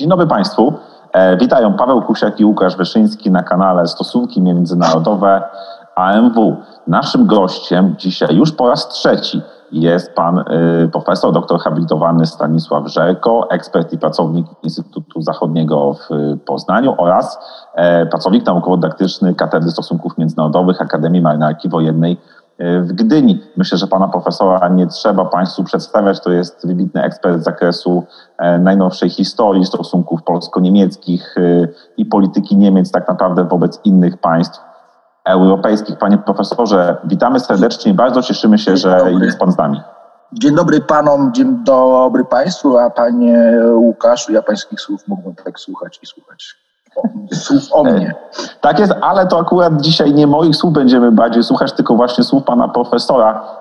[0.00, 0.72] Dzień dobry Państwu.
[1.12, 5.42] E, witają Paweł Kusiak i Łukasz Wyszyński na kanale Stosunki Międzynarodowe
[5.94, 6.56] AMW.
[6.86, 13.50] Naszym gościem dzisiaj już po raz trzeci jest pan y, profesor, doktor habilitowany Stanisław Żerko,
[13.50, 16.08] ekspert i pracownik Instytutu Zachodniego w
[16.46, 17.38] Poznaniu oraz
[17.74, 23.42] e, pracownik naukowo-dydaktyczny Katedry Stosunków Międzynarodowych Akademii Marynarki Wojennej y, w Gdyni.
[23.56, 26.20] Myślę, że pana profesora nie trzeba państwu przedstawiać.
[26.20, 28.04] To jest wybitny ekspert z zakresu
[28.38, 34.60] e, najnowszej historii stosunków polsko-niemieckich y, i polityki Niemiec tak naprawdę wobec innych państw
[35.24, 35.98] europejskich.
[35.98, 37.94] Panie profesorze, witamy serdecznie.
[37.94, 39.80] Bardzo cieszymy się, że jest pan z nami.
[40.32, 45.98] Dzień dobry panom, dzień dobry państwu, a panie Łukaszu, ja pańskich słów mógłbym tak słuchać
[46.02, 46.59] i słuchać.
[47.32, 48.14] Słów o mnie.
[48.60, 52.44] Tak jest, ale to akurat dzisiaj nie moich słów będziemy bardziej słuchać, tylko właśnie słów
[52.44, 53.59] pana profesora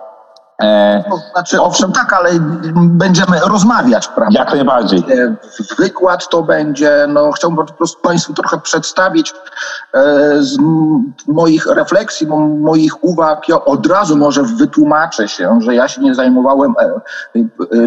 [0.59, 2.29] E, no, znaczy, owszem, tak, ale
[2.75, 4.39] będziemy rozmawiać, prawda?
[4.39, 4.99] Jak najbardziej.
[4.99, 5.35] E,
[5.77, 9.33] wykład to będzie, no chciałbym po prostu Państwu trochę przedstawić
[9.93, 10.57] e, z
[11.27, 12.27] moich refleksji,
[12.59, 13.49] moich uwag.
[13.49, 16.73] Ja od razu może wytłumaczę się, że ja się nie zajmowałem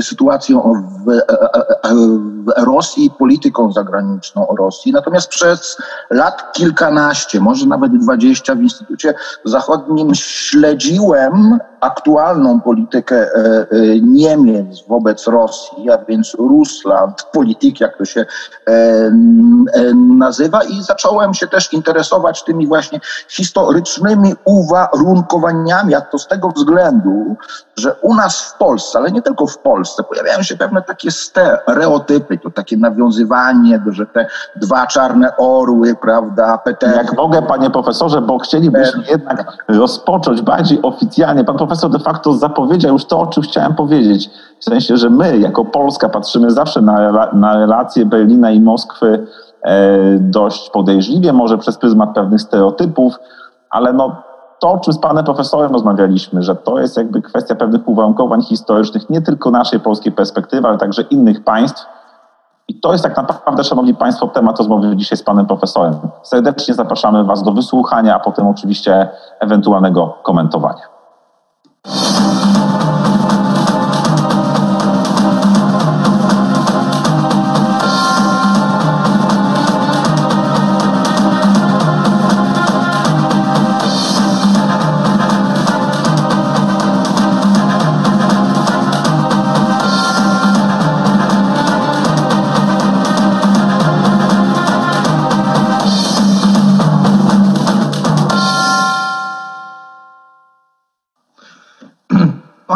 [0.00, 5.76] sytuacją w Rosji, polityką zagraniczną Rosji, natomiast przez
[6.10, 9.14] lat kilkanaście, może nawet dwadzieścia w Instytucie
[9.44, 13.66] Zachodnim śledziłem aktualną politykę e, e,
[14.00, 18.26] Niemiec wobec Rosji, a więc Rusland, polityk, jak to się
[18.68, 19.10] e,
[20.18, 27.36] nazywa, i zacząłem się też interesować tymi właśnie historycznymi uwarunkowaniami, a to z tego względu,
[27.76, 32.38] że u nas w Polsce, ale nie tylko w Polsce, pojawiają się pewne takie stereotypy,
[32.38, 34.26] to takie nawiązywanie, że te
[34.56, 36.96] dwa czarne orły, prawda, Peter.
[36.96, 41.44] Jak mogę, panie profesorze, bo chcielibyśmy jednak rozpocząć bardziej oficjalnie.
[41.44, 44.30] Pan profesor de facto zapowiedział już to, o czym chciałem powiedzieć.
[44.60, 49.26] W sensie, że my jako Polska patrzymy zawsze na, na relacje Berlina i Moskwy
[49.62, 53.18] e, dość podejrzliwie, może przez pryzmat pewnych stereotypów,
[53.70, 54.16] ale no,
[54.60, 59.10] to, o czym z panem profesorem rozmawialiśmy, że to jest jakby kwestia pewnych uwarunkowań historycznych,
[59.10, 61.86] nie tylko naszej polskiej perspektywy, ale także innych państw.
[62.68, 65.94] I to jest tak naprawdę, szanowni państwo, temat rozmowy dzisiaj z panem profesorem.
[66.22, 69.08] Serdecznie zapraszamy was do wysłuchania, a potem oczywiście
[69.40, 70.82] ewentualnego komentowania.
[71.84, 73.01] you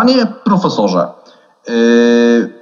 [0.06, 1.08] Panie profesorze,
[1.68, 2.52] yy,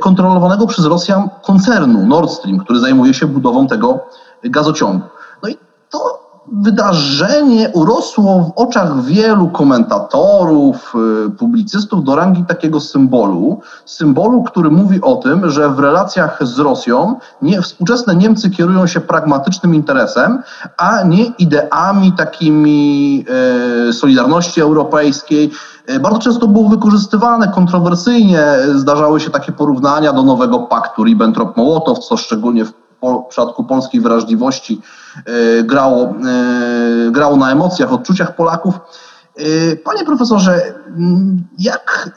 [0.00, 4.00] kontrolowanego przez Rosjan koncernu Nord Stream, który zajmuje się budową tego
[4.44, 5.06] gazociągu.
[5.42, 5.58] No i
[5.90, 6.17] to
[6.52, 10.94] wydarzenie urosło w oczach wielu komentatorów,
[11.26, 13.60] y, publicystów do rangi takiego symbolu.
[13.84, 19.00] Symbolu, który mówi o tym, że w relacjach z Rosją nie, współczesne Niemcy kierują się
[19.00, 20.42] pragmatycznym interesem,
[20.76, 23.24] a nie ideami takimi
[23.88, 25.50] e, Solidarności Europejskiej.
[25.86, 28.42] E, bardzo często było wykorzystywane kontrowersyjnie.
[28.74, 34.80] Zdarzały się takie porównania do nowego paktu Ribbentrop-Mołotow, co szczególnie w w przypadku polskiej wrażliwości
[35.16, 38.74] e, grało, e, grało na emocjach, odczuciach Polaków.
[39.36, 40.74] E, panie profesorze,
[41.58, 42.10] jak,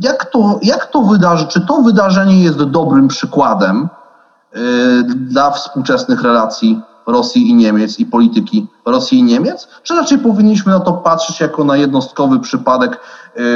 [0.00, 3.88] jak, to, jak to wydarzy, czy to wydarzenie jest dobrym przykładem
[5.14, 10.80] dla współczesnych relacji Rosji i Niemiec i polityki Rosji i Niemiec, czy raczej powinniśmy na
[10.80, 13.00] to patrzeć jako na jednostkowy przypadek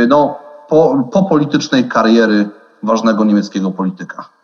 [0.08, 0.38] no,
[0.68, 2.50] po, po politycznej kariery
[2.82, 4.37] ważnego niemieckiego polityka?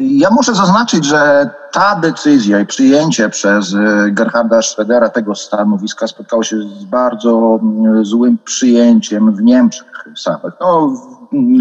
[0.00, 6.42] Ja muszę zaznaczyć, że ta decyzja i przyjęcie przez e, Gerharda Schrödera tego stanowiska spotkało
[6.42, 10.54] się z bardzo mm, złym przyjęciem w Niemczech samych.
[10.60, 10.92] No,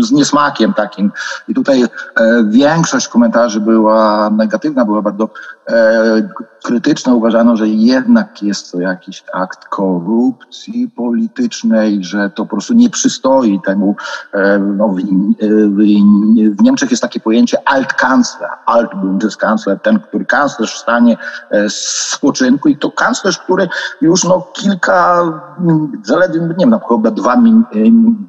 [0.01, 1.11] z niesmakiem takim.
[1.47, 1.87] I tutaj e,
[2.49, 5.29] większość komentarzy była negatywna, była bardzo
[5.69, 6.29] e,
[6.63, 7.13] krytyczna.
[7.13, 13.61] Uważano, że jednak jest to jakiś akt korupcji politycznej, że to po prostu nie przystoi
[13.65, 13.95] temu.
[14.33, 15.77] E, no, w, w,
[16.57, 21.17] w Niemczech jest takie pojęcie Altkanzler, Altbundeskancler, ten, który kanclerz w stanie
[21.69, 23.69] spoczynku i to kanclerz, który
[24.01, 25.23] już no, kilka,
[26.03, 27.37] zaledwie, nie wiem, na przykład dwa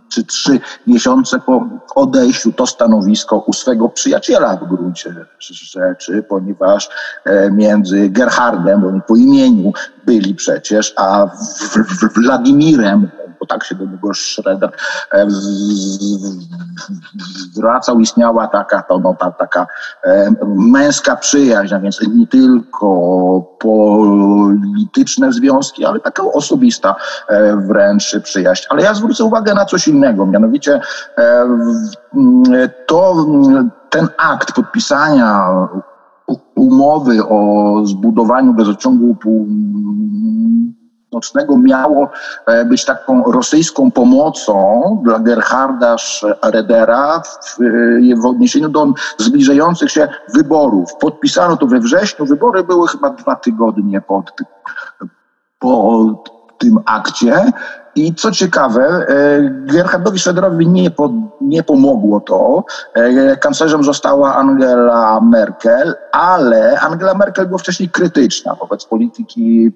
[0.08, 5.14] czy trzy miesiące po odejściu to stanowisko u swego przyjaciela w gruncie
[5.50, 6.88] rzeczy, ponieważ
[7.24, 9.72] e, między Gerhardem, po imieniu
[10.06, 11.26] byli przecież, a
[12.16, 13.08] Wladimirem,
[13.40, 14.70] bo tak się do niego Schroeder
[15.12, 15.26] e,
[17.54, 19.66] zwracał, istniała taka, to, no, ta, taka
[20.04, 22.88] e, męska przyjaźń, a więc nie tylko
[23.58, 26.96] polityczne związki, ale taka osobista
[27.28, 28.66] e, wręcz przyjaźń.
[28.68, 30.80] Ale ja zwrócę uwagę na coś innego, mianowicie
[32.86, 33.26] to
[33.90, 35.48] ten akt podpisania
[36.58, 39.16] umowy o zbudowaniu gazociągu
[41.10, 42.08] Północnego miało
[42.46, 45.96] e, być taką rosyjską pomocą dla Gerharda
[46.42, 50.96] Redera w, e, w odniesieniu do zbliżających się wyborów.
[51.00, 54.24] Podpisano to we wrześniu, wybory były chyba dwa tygodnie po,
[55.58, 56.04] po
[56.58, 57.52] tym akcie
[57.98, 59.04] i co ciekawe, e,
[59.64, 62.64] Gerhardowi Schroederowi nie, po, nie pomogło to.
[62.94, 69.72] E, kanclerzem została Angela Merkel, ale Angela Merkel była wcześniej krytyczna wobec polityki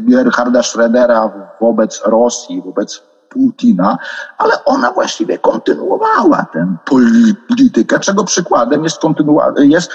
[0.00, 1.30] Gerharda Schrödera
[1.60, 3.98] wobec Rosji, wobec Putina,
[4.38, 6.76] ale ona właściwie kontynuowała tę
[7.48, 9.00] politykę, czego przykładem jest,
[9.58, 9.90] jest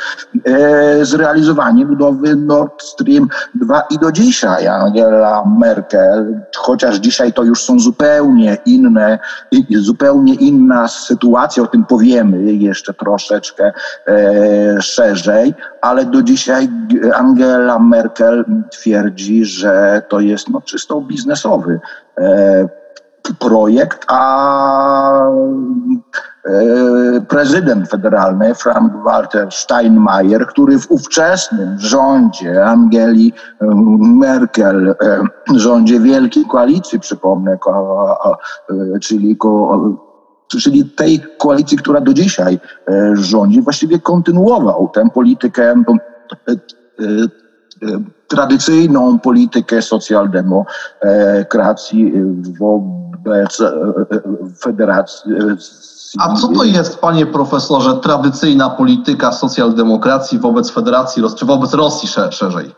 [0.46, 4.68] e, zrealizowanie budowy Nord Stream 2 i do dzisiaj.
[4.68, 9.20] Angela Merkel, chociaż dzisiaj to już są zupełnie inne,
[9.70, 13.74] zupełnie inna sytuacja, o tym powiemy jeszcze troszeczkę
[14.08, 16.70] e, szerzej, ale do dzisiaj
[17.14, 21.80] Angela Merkel twierdzi, że to jest no, czysto biznesowy
[22.18, 22.85] e,
[23.34, 25.30] projekt, a
[26.46, 33.66] e, prezydent federalny Frank-Walter Steinmeier, który w ówczesnym rządzie Angeli e,
[34.00, 34.96] Merkel, e,
[35.56, 37.58] rządzie Wielkiej Koalicji, przypomnę,
[39.02, 39.38] czyli,
[40.48, 42.60] czyli tej koalicji, która do dzisiaj
[43.14, 45.84] rządzi, właściwie kontynuował tę politykę
[48.28, 52.14] tradycyjną politykę socjaldemokracji
[52.60, 54.22] wobec e, e,
[54.60, 55.32] federacji.
[56.20, 62.76] A co to jest, panie profesorze, tradycyjna polityka socjaldemokracji wobec federacji, czy wobec Rosji szerzej?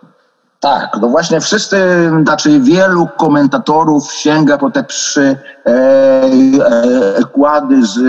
[0.60, 1.78] Tak, no właśnie wszyscy,
[2.24, 6.30] znaczy wielu komentatorów sięga po te trzy e, e,
[7.34, 8.02] kłady z, e,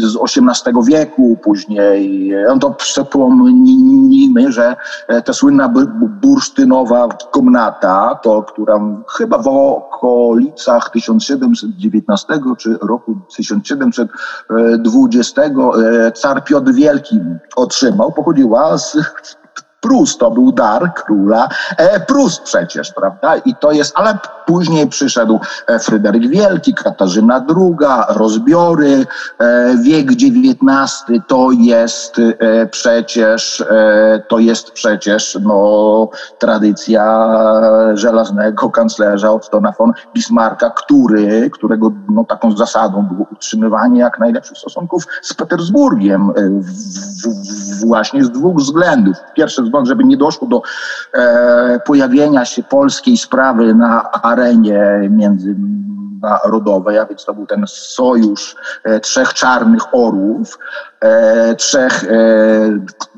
[0.00, 4.76] z XVIII wieku, później, no to przypomnijmy, że
[5.08, 5.72] e, ta słynna
[6.22, 12.26] bursztynowa komnata, to która chyba w okolicach 1719
[12.58, 15.52] czy roku 1720 e,
[16.12, 17.20] car Piotr Wielki
[17.56, 18.96] otrzymał, pochodziła z
[19.80, 23.36] Prus to był dar króla e, Prus przecież, prawda?
[23.36, 27.76] I to jest, ale później przyszedł e, Fryderyk Wielki, Katarzyna II,
[28.08, 29.06] rozbiory,
[29.38, 32.16] e, wiek XIX to jest
[32.70, 33.64] przecież,
[34.28, 36.08] to jest przecież no,
[36.38, 37.28] tradycja
[37.94, 45.04] żelaznego kanclerza Ottona von Bismarcka, który, którego no, taką zasadą było utrzymywanie jak najlepszych stosunków
[45.22, 46.70] z Petersburgiem w,
[47.26, 49.16] w, właśnie z dwóch względów.
[49.34, 50.62] Pierwszy żeby nie doszło do
[51.14, 59.00] e, pojawienia się polskiej sprawy na arenie międzynarodowej, a więc to był ten sojusz e,
[59.00, 60.58] trzech czarnych orłów,
[61.00, 62.10] e, trzech, e,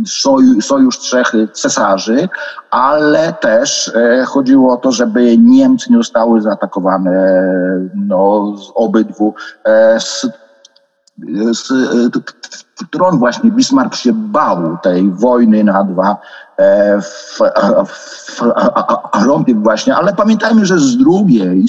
[0.07, 2.29] sojusz, sojusz trzech cesarzy,
[2.71, 7.43] ale też e, chodziło o to, żeby Niemcy nie zostały zaatakowane
[7.95, 10.01] no, z obydwu e,
[11.53, 11.73] z,
[12.87, 16.17] którą właśnie Bismarck się bał tej wojny na dwa
[16.59, 17.01] e,
[19.23, 21.65] fronty właśnie, ale pamiętajmy, że z drugiej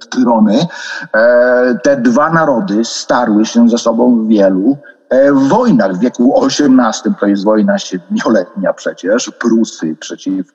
[0.00, 0.66] strony
[1.14, 4.76] e, te dwa narody starły się ze sobą w wielu
[5.08, 5.96] e, w wojnach.
[5.96, 10.52] W wieku XVIII, to jest wojna siedmioletnia przecież, Prusy przeciw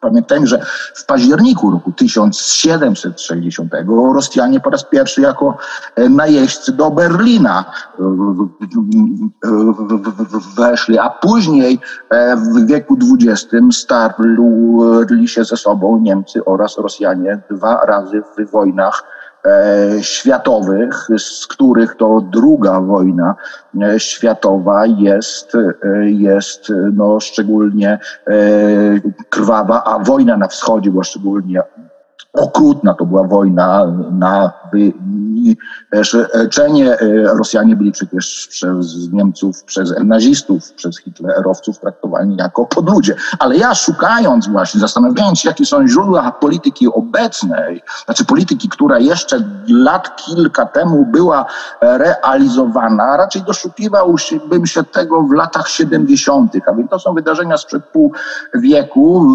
[0.00, 0.60] Pamiętajmy, że
[0.94, 3.72] w październiku roku 1760
[4.14, 5.56] Rosjanie po raz pierwszy jako
[5.94, 7.64] e, najeźdźcy do Berlina
[10.56, 11.78] weszli, a później
[12.10, 19.15] e, w wieku XX starli się ze sobą Niemcy oraz Rosjanie dwa razy w wojnach
[20.00, 23.34] światowych, z których to druga wojna
[23.98, 25.52] światowa jest,
[26.04, 27.98] jest no, szczególnie
[29.28, 31.62] krwawa, a wojna na wschodzie była szczególnie
[32.32, 36.96] okrutna to była wojna na wyniszczenie.
[37.38, 43.14] Rosjanie byli przecież przez Niemców, przez nazistów, przez hitlerowców traktowani jako podludzie.
[43.38, 49.44] Ale ja szukając właśnie, zastanawiając się, jakie są źródła polityki obecnej, znaczy polityki, która jeszcze
[49.68, 51.46] lat kilka temu była
[51.80, 58.12] realizowana, raczej doszukiwałbym się tego w latach 70., a więc to są wydarzenia sprzed pół
[58.54, 59.26] wieku.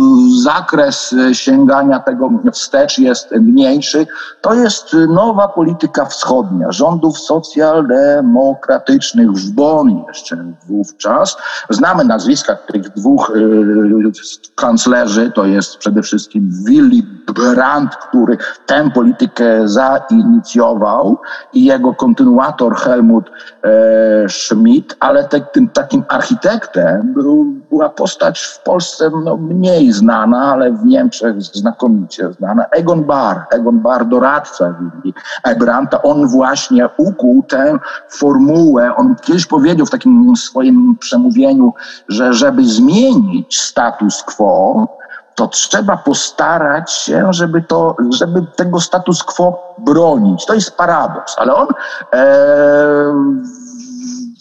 [0.43, 2.29] Zakres sięgania tego
[2.71, 4.07] wstecz jest mniejszy.
[4.41, 11.37] To jest nowa polityka wschodnia rządów socjaldemokratycznych w Bonn jeszcze wówczas.
[11.69, 14.11] Znamy nazwiska tych dwóch y,
[14.55, 21.17] kanclerzy, to jest przede wszystkim Willy Brandt, który tę politykę zainicjował
[21.53, 23.31] i jego kontynuator Helmut
[23.63, 30.53] e, Schmidt, ale te, tym takim architektem był, była postać w Polsce no, mniej znana,
[30.53, 33.45] ale w Niemczech znakomicie znana, Egon Bahr.
[33.51, 35.13] Egon Bahr, doradca Willy
[35.59, 41.73] Brandta, on właśnie ukuł tę formułę, on kiedyś powiedział w takim swoim przemówieniu,
[42.07, 44.87] że żeby zmienić status quo,
[45.35, 50.45] to trzeba postarać się, żeby, to, żeby tego status quo bronić.
[50.45, 51.67] To jest paradoks, ale on
[52.13, 52.21] e,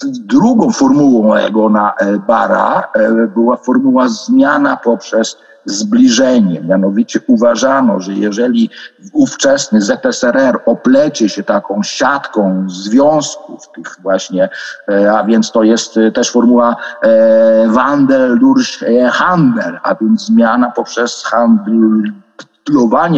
[0.05, 6.61] drugą formułą jego na e, Bara e, była formuła zmiana poprzez zbliżenie.
[6.61, 8.71] Mianowicie uważano, że jeżeli
[9.13, 14.49] ówczesny ZSRR oplecie się taką siatką związków tych właśnie,
[14.89, 18.81] e, a więc to jest e, też formuła e, Wandel durch
[19.13, 22.13] Handel, a więc zmiana poprzez handel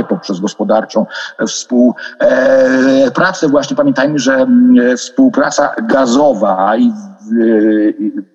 [0.09, 1.07] poprzez gospodarczą
[1.47, 3.49] współpracę.
[3.49, 4.47] Właśnie pamiętajmy, że
[4.97, 6.93] współpraca gazowa i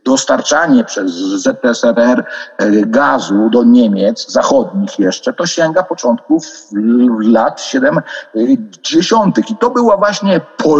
[0.06, 2.25] dostarczanie przez ZSRR
[2.58, 6.44] e, gazu do Niemiec zachodnich jeszcze, to sięga początków
[7.20, 9.51] lat 70.
[9.51, 10.77] I to była właśnie po,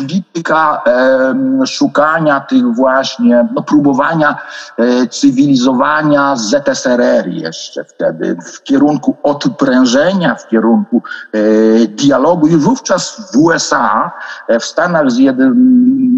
[0.00, 4.36] polityka e, szukania tych właśnie, no, próbowania
[4.78, 11.38] e, cywilizowania ZSRR jeszcze wtedy w kierunku odprężenia, w kierunku e,
[11.86, 12.46] dialogu.
[12.46, 14.12] Już wówczas w USA,
[14.60, 16.09] w Stanach Zjednoczonych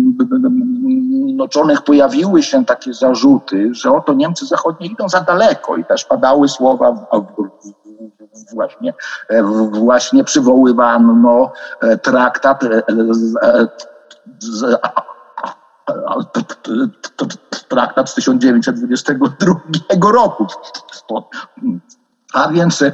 [1.84, 7.06] pojawiły się takie zarzuty, że oto Niemcy Zachodnie idą za daleko i też padały słowa
[8.52, 8.94] właśnie,
[9.70, 11.52] właśnie przywoływano
[12.02, 12.64] traktat
[17.68, 20.46] traktat z 1922 roku.
[22.32, 22.92] A więc e,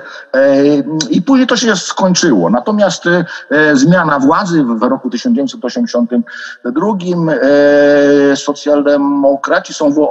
[1.11, 2.51] i później to się skończyło.
[2.51, 3.25] Natomiast e,
[3.77, 6.95] zmiana władzy w roku 1982
[8.33, 10.11] e, socjaldemokraci są w,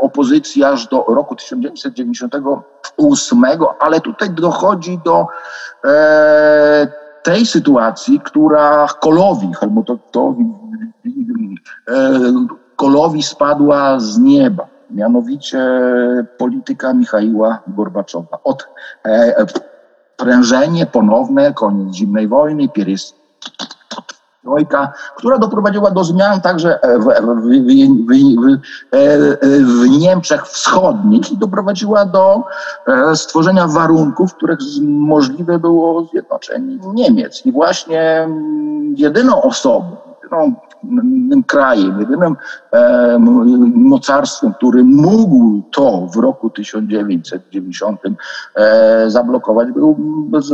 [0.00, 3.44] opozycji aż do roku 1998,
[3.80, 5.26] ale tutaj dochodzi do
[7.22, 10.44] tej sytuacji, która Kolowi, Helmutowi
[12.76, 15.60] Kolowi spadła z nieba mianowicie
[16.38, 18.38] polityka Michaiła Gorbaczowa.
[18.44, 18.68] Od
[19.04, 19.46] e,
[20.16, 22.68] prężenie ponowne, koniec zimnej wojny,
[24.42, 28.60] trojka, która doprowadziła do zmian także w, w, w,
[29.64, 32.42] w, Niemczech Wschodnich i doprowadziła do
[32.86, 37.46] e, stworzenia warunków, w których możliwe było zjednoczenie Niemiec.
[37.46, 38.28] I właśnie
[38.96, 40.54] jedyną osobą, jedyną
[41.46, 42.36] krajem, jedynym
[42.72, 43.18] e,
[43.74, 48.00] mocarstwem, który mógł to w roku 1990
[48.54, 49.96] e, zablokować, był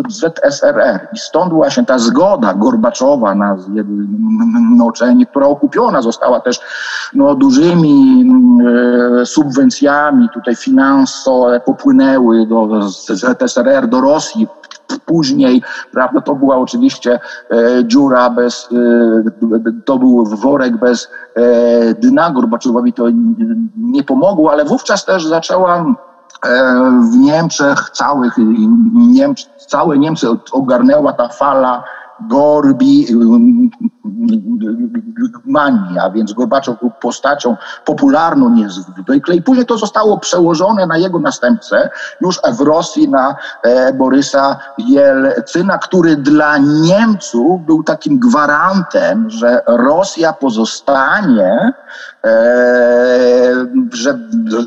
[0.09, 1.09] ZSRR.
[1.13, 6.61] I stąd właśnie ta zgoda Gorbaczowa na zjednoczenie, która okupiona została też
[7.15, 8.25] no, dużymi
[9.23, 14.47] e, subwencjami, tutaj finansowe popłynęły do ZSRR, do Rosji
[15.07, 22.31] później, prawda, to była oczywiście e, dziura bez, e, to był worek bez e, dna,
[22.31, 23.05] Gorbaczowowi to
[23.77, 25.85] nie pomogło, ale wówczas też zaczęła e,
[27.13, 28.35] w Niemczech całych,
[28.95, 31.85] Niemcy, całe Niemcy ogarnęła ta fala
[32.21, 33.07] Gorbi,
[35.19, 39.35] Germanii, a więc Gorbaczow był postacią popularną niezwykle.
[39.35, 45.79] I później to zostało przełożone na jego następcę już w Rosji na e, Borysa Jelcyna,
[45.79, 51.73] który dla Niemców był takim gwarantem, że Rosja pozostanie
[53.93, 54.19] że,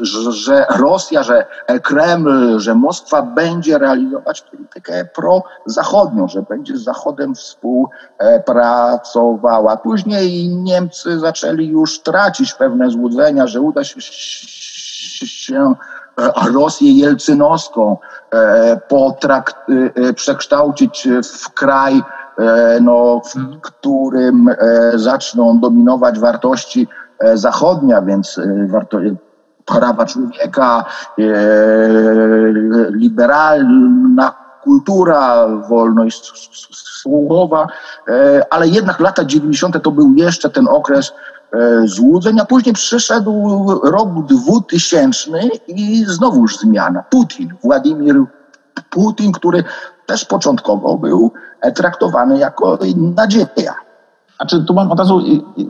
[0.02, 1.46] że, że Rosja, że
[1.84, 7.36] Kreml, że Moskwa będzie realizować politykę prozachodnią, że będzie z Zachodem
[9.84, 14.02] Później Niemcy zaczęli już tracić pewne złudzenia, że uda się,
[15.26, 15.74] się
[16.54, 17.98] Rosję jelcynowską
[18.88, 19.56] potrakt,
[20.16, 22.02] przekształcić w kraj,
[22.82, 24.50] no, w którym
[24.96, 26.88] zaczną dominować wartości
[27.22, 29.00] E, zachodnia, więc e, warto,
[29.66, 30.86] prawa człowieka,
[31.20, 31.24] e,
[32.90, 34.31] liberalna
[34.64, 36.32] kultura, wolność
[36.74, 37.68] słowa,
[38.50, 39.84] ale jednak lata 90.
[39.84, 41.12] to był jeszcze ten okres
[41.86, 45.30] złudzeń, a później przyszedł rok 2000
[45.68, 47.04] i znowuż zmiana.
[47.10, 48.16] Putin, Władimir
[48.90, 49.64] Putin, który
[50.06, 51.32] też początkowo był
[51.76, 53.76] traktowany jako nadzieja.
[54.42, 55.22] Znaczy, tu mam od razu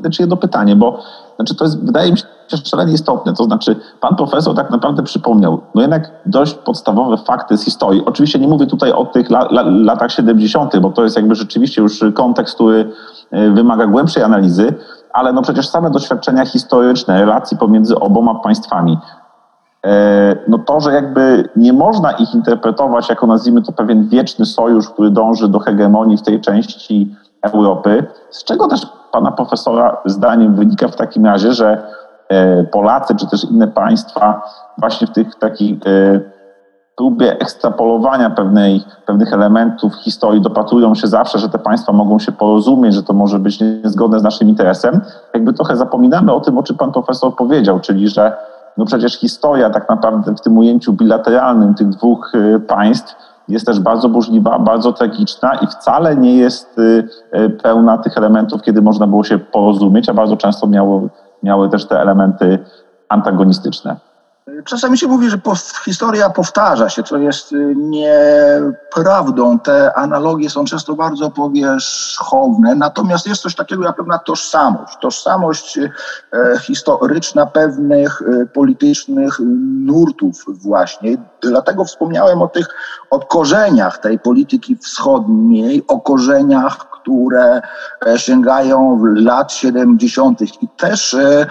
[0.02, 1.00] znaczy jedno pytanie, bo
[1.36, 2.26] znaczy to jest, wydaje mi się
[2.64, 3.34] szalenie istotne.
[3.34, 8.06] To znaczy, pan profesor tak naprawdę przypomniał, no jednak dość podstawowe fakty z historii.
[8.06, 11.82] Oczywiście nie mówię tutaj o tych la, la, latach 70., bo to jest jakby rzeczywiście
[11.82, 12.92] już kontekst, który
[13.32, 14.74] e, wymaga głębszej analizy,
[15.14, 18.98] ale no przecież same doświadczenia historyczne, relacji pomiędzy oboma państwami,
[19.86, 24.90] e, no to, że jakby nie można ich interpretować jako nazwijmy to pewien wieczny sojusz,
[24.90, 30.88] który dąży do hegemonii w tej części Europy, z czego też pana profesora zdaniem wynika
[30.88, 31.84] w takim razie, że
[32.30, 34.42] e, Polacy czy też inne państwa
[34.78, 36.20] właśnie w tych takich e,
[36.98, 42.94] próbie ekstrapolowania pewnej, pewnych elementów historii dopatrują się zawsze, że te państwa mogą się porozumieć,
[42.94, 45.02] że to może być niezgodne z naszym interesem.
[45.34, 48.38] Jakby trochę zapominamy o tym, o czym pan profesor powiedział, czyli że
[48.78, 53.16] no przecież historia tak naprawdę w tym ujęciu bilateralnym tych dwóch e, państw
[53.48, 58.62] jest też bardzo burzliwa, bardzo tragiczna i wcale nie jest y, y, pełna tych elementów,
[58.62, 60.68] kiedy można było się porozumieć, a bardzo często
[61.44, 62.60] miały też te elementy
[63.10, 64.11] antagonistyczne.
[64.66, 65.40] Czasami się mówi, że
[65.86, 69.60] historia powtarza się, co jest y, nieprawdą.
[69.60, 74.98] Te analogie są często bardzo powierzchowne, natomiast jest coś takiego jak pewna tożsamość.
[75.02, 75.90] Tożsamość e,
[76.62, 79.40] historyczna pewnych e, politycznych
[79.86, 81.18] nurtów właśnie.
[81.42, 82.68] Dlatego wspomniałem o tych
[83.10, 87.62] o korzeniach tej polityki wschodniej, o korzeniach które
[88.08, 90.42] e, sięgają lat 70.
[90.42, 91.48] I też e, e,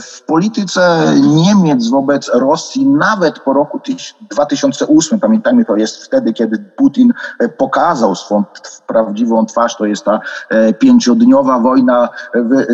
[0.00, 3.80] w polityce Niemiec wobec Rosji, nawet po roku
[4.30, 7.12] 2008, pamiętajmy, to jest wtedy, kiedy Putin
[7.56, 8.44] pokazał swą
[8.86, 10.20] prawdziwą twarz, to jest ta
[10.78, 12.64] pięciodniowa wojna w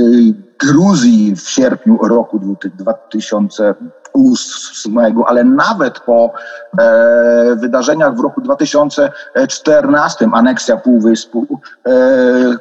[0.59, 2.41] Gruzji w sierpniu roku
[2.79, 3.75] 2000
[4.17, 6.33] ósmego, ale nawet po
[6.79, 11.93] e, wydarzeniach w roku 2014, aneksja Półwyspu e,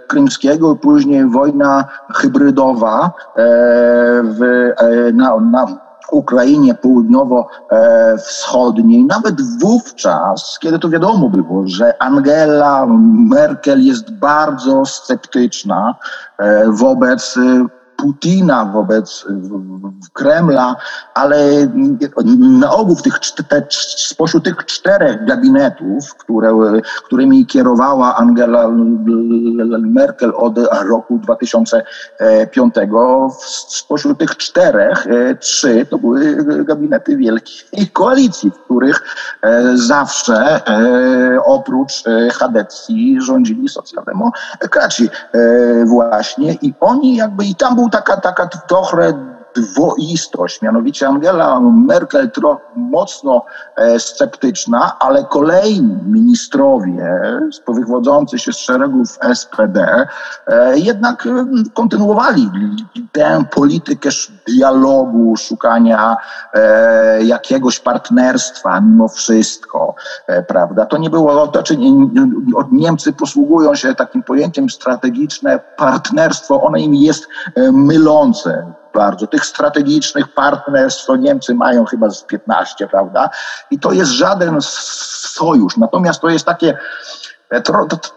[0.07, 3.11] Krymskiego, później wojna hybrydowa e,
[4.23, 4.75] w, e,
[5.13, 12.85] na, na Ukrainie południowo-wschodniej, nawet wówczas, kiedy to wiadomo było, że Angela
[13.29, 15.95] Merkel jest bardzo sceptyczna
[16.37, 17.39] e, wobec
[17.97, 19.25] Putina, wobec
[20.13, 20.75] Kremla,
[21.13, 21.67] ale
[22.39, 26.53] na ogół w tych, te, spośród tych czterech gabinetów, które,
[27.05, 28.67] którymi kierowała Angela
[29.79, 30.57] Merkel od
[30.89, 32.75] roku 2005,
[33.67, 39.03] spośród tych czterech e, trzy to były gabinety wielkiej koalicji, w których
[39.41, 42.03] e, zawsze e, oprócz
[42.33, 45.09] Hadecji rządzili socjaldemokraci
[45.85, 49.13] właśnie i oni jakby i tam był taka, taka trochę
[49.55, 50.61] dwoistość.
[50.61, 57.19] Mianowicie Angela Merkel tro, mocno e, sceptyczna, ale kolejni ministrowie
[57.67, 60.07] wywodzący się z szeregów SPD
[60.47, 62.49] e, jednak e, kontynuowali
[63.11, 64.09] tę politykę
[64.47, 66.17] dialogu, szukania
[67.21, 69.95] jakiegoś partnerstwa mimo wszystko,
[70.47, 70.85] prawda?
[70.85, 71.91] To nie było, to, czy nie,
[72.71, 77.27] Niemcy posługują się takim pojęciem strategiczne partnerstwo, ono im jest
[77.71, 79.27] mylące bardzo.
[79.27, 83.29] Tych strategicznych partnerstw to Niemcy mają chyba z 15, prawda?
[83.71, 85.77] I to jest żaden sojusz.
[85.77, 86.77] Natomiast to jest takie
[87.49, 87.61] e,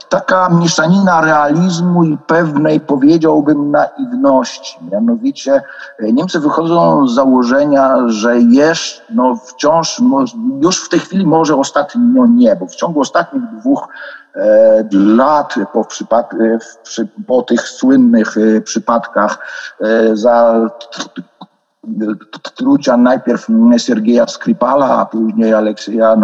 [0.09, 4.79] taka mieszanina realizmu i pewnej, powiedziałbym, naiwności.
[4.93, 5.63] Mianowicie
[5.99, 10.03] e, Niemcy wychodzą z założenia, że jest, no wciąż,
[10.63, 13.89] już w tej chwili może ostatnio nie, bo w ciągu ostatnich dwóch
[14.93, 16.31] lat po, przypad,
[17.27, 19.39] po tych słynnych przypadkach
[20.13, 20.61] za
[22.55, 23.47] trucia najpierw
[23.79, 26.17] Sergeja Skripala, a później Aleksieja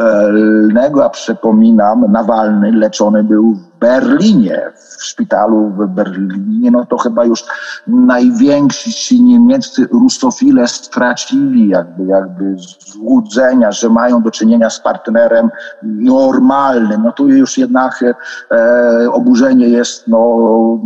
[0.00, 7.24] Nawalnego, a przypominam, Nawalny leczony był w Berlinie, w szpitalu w Berlinie, no to chyba
[7.24, 7.44] już
[7.86, 12.56] najwięksi niemieccy rusofile stracili jakby, jakby
[12.92, 15.50] złudzenia, że mają do czynienia z partnerem
[15.82, 17.02] normalnym.
[17.02, 18.04] No tu już jednak
[18.50, 20.80] e, oburzenie jest no,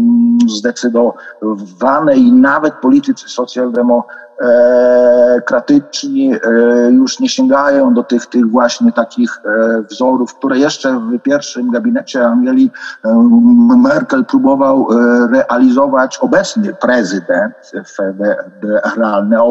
[0.48, 5.40] zdecydowane i nawet politycy socjaldemokratyczni e,
[6.90, 12.26] już nie sięgają do tych, tych właśnie takich e, wzorów, które jeszcze w pierwszym gabinecie
[12.26, 12.70] Angeli
[13.76, 17.54] Merkel próbował e, realizować obecny prezydent
[17.96, 19.42] federalny,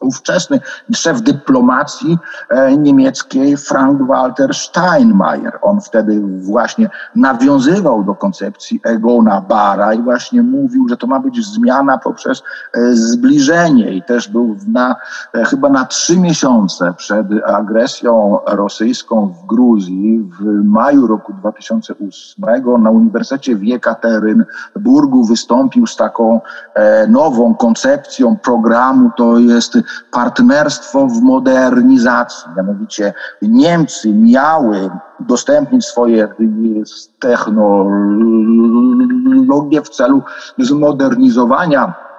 [0.00, 0.60] ówczesny
[0.94, 5.58] szef dyplomacji e, niemieckiej Frank-Walter Steinmeier.
[5.62, 11.46] On wtedy właśnie nawiązywał do koncepcji Egona Bara i właśnie mówił, że to ma być
[11.46, 14.96] zmiana poprzez e, zbliżenie i też był na,
[15.34, 22.90] e, chyba na trzy miesiące przed agresją rosyjską w Gruzji w maju roku 2008 na
[22.90, 26.40] Uniwersytecie w Jekaterynburgu wystąpił z taką
[27.08, 29.78] nową koncepcją programu, to jest
[30.10, 32.50] partnerstwo w modernizacji.
[32.56, 34.90] Mianowicie Niemcy miały
[35.20, 36.28] udostępnić swoje
[37.18, 37.62] technologie
[39.82, 40.22] w celu
[40.58, 42.09] zmodernizowania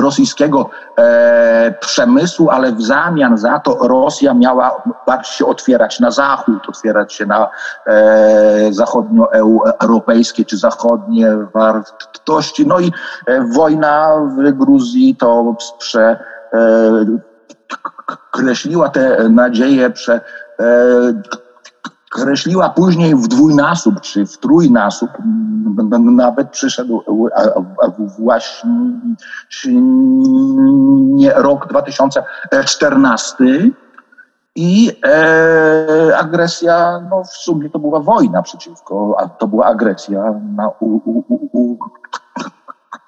[0.00, 6.68] rosyjskiego e, przemysłu, ale w zamian za to Rosja miała bardziej się otwierać na zachód,
[6.68, 7.50] otwierać się na
[7.86, 12.66] e, zachodnioeuropejskie czy zachodnie wartości.
[12.66, 12.92] No i
[13.26, 16.18] e, wojna w Gruzji to prze,
[16.52, 16.58] e,
[18.30, 20.20] kreśliła te nadzieje, prze,
[20.60, 20.64] e,
[22.10, 25.10] kreśliła później w dwójnasób czy w trójnasób,
[26.16, 27.04] nawet przyszedł
[28.18, 28.70] właśnie
[31.34, 33.44] rok 2014
[34.54, 40.68] i e, agresja, no w sumie to była wojna przeciwko, a to była agresja na
[40.68, 41.78] u, u, u,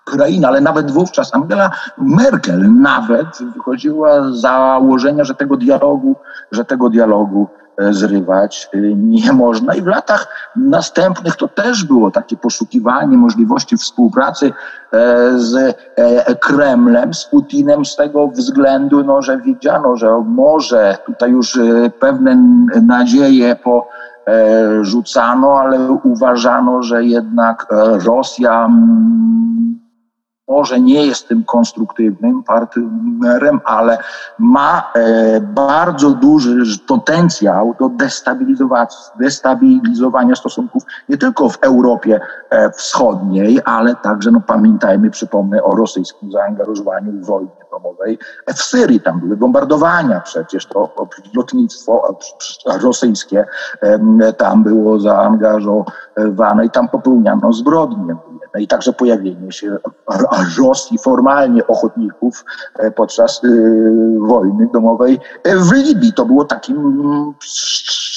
[0.06, 6.16] Ukrainy, ale nawet wówczas Angela Merkel nawet wychodziła z założenia, że tego dialogu,
[6.52, 9.74] że tego dialogu E, zrywać e, nie można.
[9.74, 14.52] I w latach następnych to też było takie poszukiwanie możliwości współpracy
[14.92, 15.76] e, z
[16.40, 21.58] Kremlem, z Putinem z tego względu, no, że widziano, że może tutaj już
[22.00, 22.36] pewne
[22.82, 23.88] nadzieje po
[24.80, 27.66] rzucano, ale uważano, że jednak
[28.06, 28.68] Rosja
[30.50, 33.98] może nie jest tym konstruktywnym partnerem, ale
[34.38, 37.90] ma e, bardzo duży potencjał do
[39.18, 46.32] destabilizowania stosunków nie tylko w Europie e, Wschodniej, ale także, no pamiętajmy, przypomnę o rosyjskim
[46.32, 49.00] zaangażowaniu w wojnie domowej w Syrii.
[49.00, 50.94] Tam były bombardowania przecież, to
[51.34, 52.16] lotnictwo
[52.82, 53.44] rosyjskie
[54.36, 58.16] tam było zaangażowane i tam popełniano zbrodnie.
[58.54, 59.76] No i także pojawienie się
[60.58, 62.44] Rosji formalnie ochotników
[62.78, 63.48] e, podczas e,
[64.18, 66.12] wojny domowej w Libii.
[66.12, 67.04] To było takim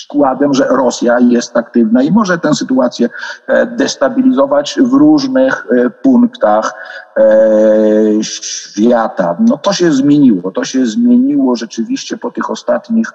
[0.03, 3.09] składem, że Rosja jest aktywna i może tę sytuację
[3.47, 5.67] e, destabilizować w różnych
[6.01, 6.73] punktach
[8.21, 9.37] świata.
[9.39, 10.51] No to się zmieniło.
[10.51, 13.11] To się zmieniło rzeczywiście po tych ostatnich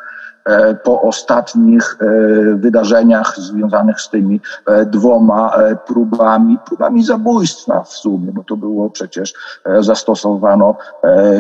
[0.85, 2.07] po ostatnich e,
[2.55, 5.55] wydarzeniach związanych z tymi e, dwoma
[5.87, 9.35] próbami, próbami zabójstwa w sumie, bo to było przecież
[9.81, 10.77] zastosowano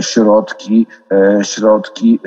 [0.00, 0.86] środki,
[1.42, 2.20] środki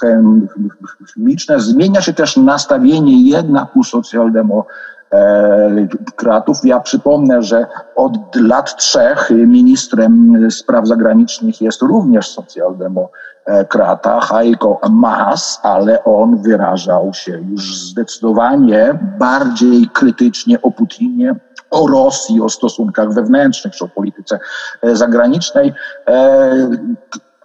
[0.00, 1.60] chemiczne.
[1.60, 6.58] Zmienia się też nastawienie jednak u socjaldemokratów.
[6.64, 14.80] Ja przypomnę, że od lat trzech ministrem spraw zagranicznych jest również socjaldemokrat E, krata Heiko
[14.90, 21.34] Maas, ale on wyrażał się już zdecydowanie bardziej krytycznie o Putinie,
[21.70, 24.38] o Rosji, o stosunkach wewnętrznych czy o polityce
[24.82, 25.72] e, zagranicznej.
[26.08, 26.68] E,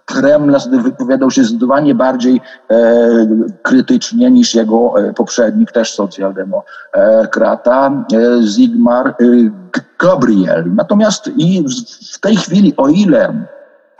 [0.04, 2.40] Kreml wypowiadał się zdecydowanie bardziej
[3.62, 8.04] krytycznie niż jego poprzednik, też socjaldemokrata,
[8.40, 9.16] Zygmar
[9.98, 10.74] Gabriel.
[10.74, 11.64] Natomiast i
[12.12, 13.46] w tej chwili, o ile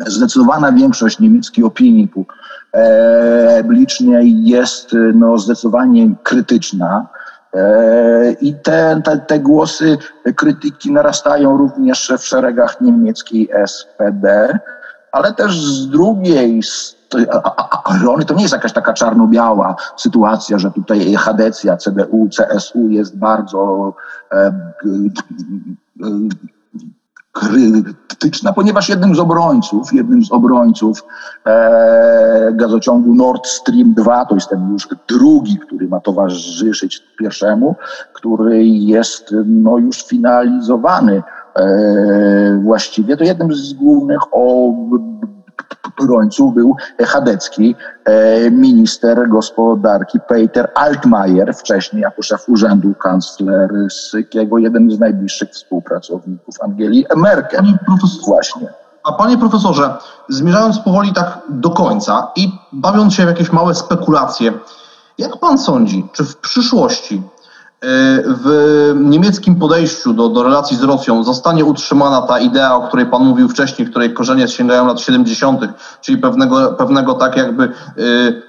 [0.06, 2.08] zdecydowana większość niemieckiej opinii
[3.62, 7.06] publicznej jest no, zdecydowanie krytyczna.
[7.54, 9.98] E, I te, te, te głosy
[10.36, 14.58] krytyki narastają również w szeregach niemieckiej SPD,
[15.12, 16.96] ale też z drugiej strony,
[18.04, 23.94] Rony to nie jest jakaś taka czarno-biała sytuacja, że tutaj Hadecja, CDU, CSU jest bardzo
[27.36, 31.04] krytyczna, ponieważ jednym z obrońców, jednym z obrońców
[31.46, 37.76] e, gazociągu Nord Stream 2, to jest ten już drugi, który ma towarzyszyć pierwszemu,
[38.12, 41.22] który jest no, już finalizowany
[41.56, 44.20] e, właściwie, to jednym z głównych
[46.00, 46.76] obrońców był
[47.06, 47.74] Chadecki,
[48.04, 57.06] e, minister gospodarki Peter Altmaier, wcześniej jako szef urzędu kanclerskiego, jeden z najbliższych współpracowników Angeli
[57.16, 57.64] Merkel.
[58.26, 58.68] Właśnie.
[59.04, 59.94] A panie profesorze,
[60.28, 64.52] zmierzając powoli tak do końca i bawiąc się w jakieś małe spekulacje,
[65.18, 67.22] jak pan sądzi, czy w przyszłości
[68.26, 73.24] w niemieckim podejściu do, do relacji z Rosją zostanie utrzymana ta idea, o której Pan
[73.24, 75.60] mówił wcześniej, której korzenie sięgają lat 70.,
[76.00, 77.64] czyli pewnego, pewnego tak jakby
[77.98, 78.42] y,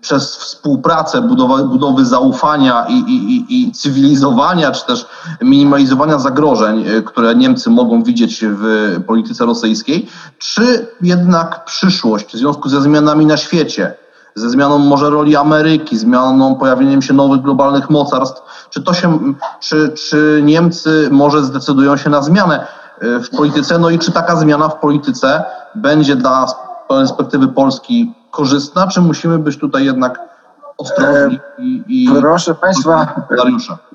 [0.00, 5.06] przez współpracę budowa, budowy zaufania i, i, i cywilizowania, czy też
[5.42, 10.08] minimalizowania zagrożeń, y, które Niemcy mogą widzieć w polityce rosyjskiej,
[10.38, 13.94] czy jednak przyszłość w związku ze zmianami na świecie,
[14.34, 19.18] ze zmianą może roli Ameryki, zmianą pojawieniem się nowych globalnych mocarstw, czy to się,
[19.60, 22.66] czy, czy Niemcy może zdecydują się na zmianę
[23.00, 25.44] e, w polityce, no i czy taka zmiana w polityce
[25.74, 26.46] będzie dla
[26.88, 30.20] perspektywy Polski korzystna, czy musimy być tutaj jednak
[30.78, 33.20] ostrożni i, i proszę Państwa,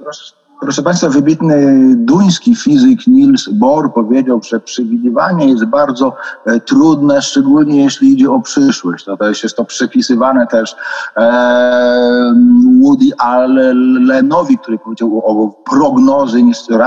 [0.04, 7.22] proszę, Proszę Państwa, wybitny duński fizyk Niels Bohr powiedział, że przewidywanie jest bardzo e, trudne,
[7.22, 9.06] szczególnie jeśli idzie o przyszłość.
[9.06, 10.76] To, to jest, jest to przypisywane też
[11.18, 12.34] e,
[12.82, 16.40] Woody Allenowi, który powiedział o, prognozy,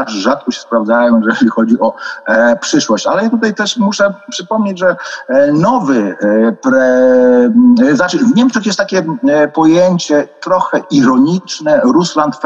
[0.06, 1.94] rzadko się sprawdzają, jeżeli chodzi o
[2.26, 3.06] e, przyszłość.
[3.06, 4.96] Ale tutaj też muszę przypomnieć, że
[5.52, 6.16] nowy,
[6.62, 7.52] pre,
[7.94, 9.04] znaczy w Niemczech jest takie
[9.54, 12.36] pojęcie trochę ironiczne, Russland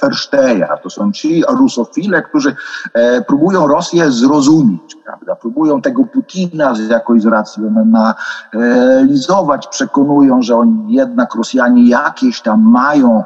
[0.00, 2.56] Versteher to są ci rusofile, którzy
[2.94, 5.36] e, próbują Rosję zrozumieć, prawda?
[5.36, 13.24] Próbują tego Putina jakoś zracjonalizować, przekonują, że oni jednak Rosjanie jakieś tam mają e,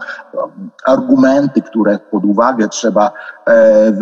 [0.85, 3.11] argumenty, które pod uwagę trzeba
[3.47, 3.93] e,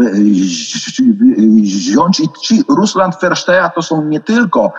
[1.63, 2.21] wziąć.
[2.21, 4.73] I ci Rusland Versteja to są nie tylko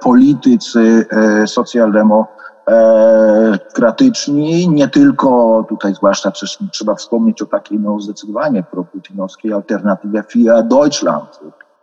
[0.00, 1.06] politycy
[1.46, 9.52] socjaldemokratyczni, e, kratyczni, nie tylko tutaj, zwłaszcza przecież trzeba wspomnieć o takiej no, zdecydowanie proputinowskiej
[9.52, 11.40] alternatywie FIA Deutschland,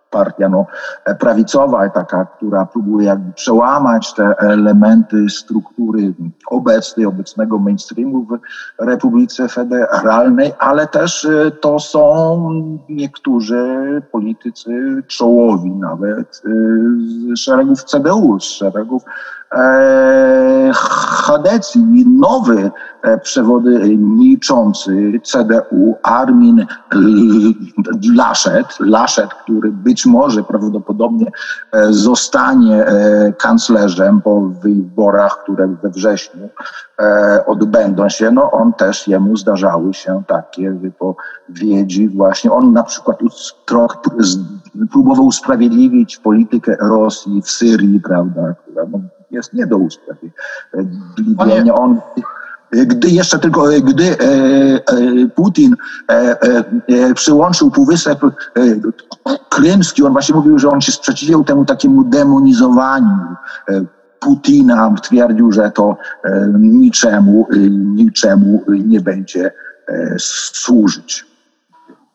[0.10, 0.66] partia no,
[1.20, 6.14] prawicowa, taka, która próbuje jakby przełamać te elementy struktury
[6.48, 8.40] obecnej, obecnego mainstreamu w
[8.86, 12.50] Republice Federalnej, ale też e, to są
[12.90, 16.50] niektórzy politycy czołowi nawet e,
[17.34, 19.04] z szeregów CDU, z szeregów
[19.56, 26.66] E, Hadecji, nowy e, przewodniczący CDU Armin
[28.16, 31.32] Laschet, Laschet, który być może prawdopodobnie
[31.72, 32.86] e, zostanie
[33.38, 36.50] kanclerzem po wyborach, które we wrześniu
[37.46, 42.52] odbędą się, no on też jemu zdarzały się takie wypowiedzi właśnie.
[42.52, 43.20] On na przykład
[44.92, 49.00] próbował usprawiedliwić politykę Rosji w Syrii, prawda, która no,
[49.32, 51.74] jest nie do usprawiedliwienia.
[51.74, 52.02] On,
[52.72, 54.80] gdy jeszcze tylko, gdy e, e,
[55.36, 55.76] Putin
[56.08, 58.20] e, przyłączył Półwysep
[59.50, 63.36] Krymski, on właśnie mówił, że on się sprzeciwiał temu takiemu demonizowaniu
[64.20, 64.96] Putina.
[65.04, 65.98] Twierdził, że to
[66.60, 69.52] niczemu, niczemu nie będzie
[70.54, 71.29] służyć.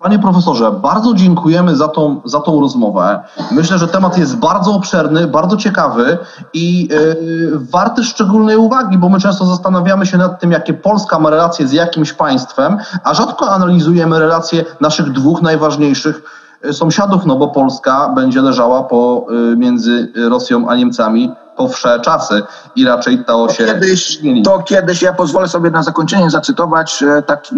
[0.05, 3.21] Panie profesorze, bardzo dziękujemy za tą, za tą rozmowę.
[3.53, 6.19] Myślę, że temat jest bardzo obszerny, bardzo ciekawy
[6.53, 11.31] i yy, warty szczególnej uwagi, bo my często zastanawiamy się nad tym, jakie Polska ma
[11.31, 16.23] relacje z jakimś państwem, a rzadko analizujemy relacje naszych dwóch najważniejszych
[16.65, 22.01] y, sąsiadów, no bo Polska będzie leżała po, y, między Rosją a Niemcami po wsze
[22.01, 22.43] czasy
[22.77, 23.65] i raczej to się...
[23.65, 27.57] Kiedyś, to kiedyś, ja pozwolę sobie na zakończenie zacytować e, taki,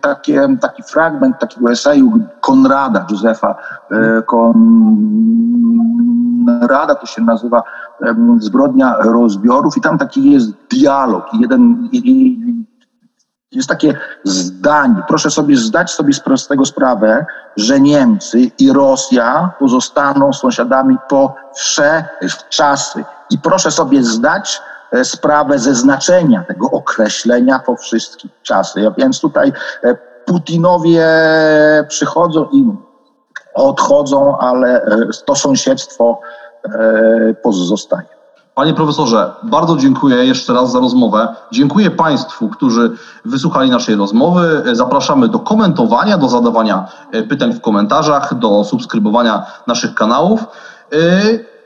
[0.00, 3.54] taki, taki fragment takiego eseju Konrada, Józefa
[3.90, 4.22] e,
[6.62, 7.62] Konrada, to się nazywa
[8.38, 11.24] Zbrodnia rozbiorów i tam taki jest dialog.
[11.34, 11.88] I jeden
[13.52, 15.02] jest takie zdanie.
[15.08, 22.04] Proszę sobie zdać sobie z tego sprawę, że Niemcy i Rosja pozostaną sąsiadami po wsze
[22.48, 23.04] czasy.
[23.30, 24.60] I proszę sobie zdać
[24.92, 28.92] e, sprawę ze znaczenia tego określenia po wszystkie czasy.
[28.98, 29.52] Więc tutaj
[29.84, 31.06] e, Putinowie
[31.88, 32.72] przychodzą i
[33.54, 36.20] odchodzą, ale e, to sąsiedztwo
[37.42, 38.21] pozostaje.
[38.54, 41.34] Panie profesorze, bardzo dziękuję jeszcze raz za rozmowę.
[41.52, 42.90] Dziękuję Państwu, którzy
[43.24, 44.62] wysłuchali naszej rozmowy.
[44.72, 50.40] Zapraszamy do komentowania, do zadawania e, pytań w komentarzach, do subskrybowania naszych kanałów
[50.92, 50.96] e,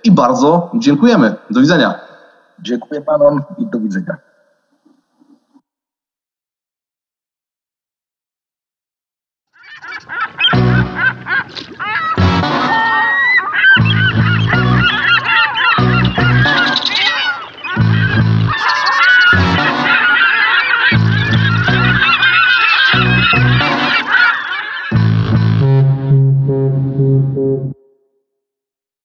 [0.05, 1.35] i bardzo dziękujemy.
[1.51, 1.95] Do widzenia.
[2.63, 4.17] Dziękuję Panom i do widzenia.